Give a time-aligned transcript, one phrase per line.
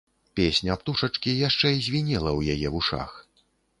[0.37, 3.11] Песня птушачкі яшчэ звінела ў яе вушах.